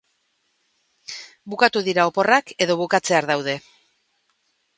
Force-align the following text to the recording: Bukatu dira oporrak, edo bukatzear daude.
Bukatu 1.55 1.83
dira 1.89 2.07
oporrak, 2.13 2.55
edo 2.67 2.79
bukatzear 2.81 3.29
daude. 3.35 3.57